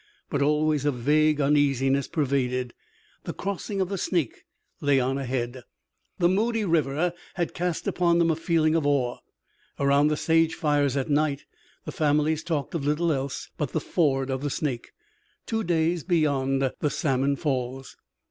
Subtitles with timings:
[0.31, 2.73] But always a vague uneasiness pervaded.
[3.25, 4.45] The crossing of the Snake
[4.81, 5.61] lay on ahead.
[6.17, 9.17] The moody river had cast upon them a feeling of awe.
[9.79, 11.45] Around the sage fires at night
[11.85, 14.89] the families talked of little else but the ford of the Snake,
[15.45, 17.95] two days beyond the Salmon Falls.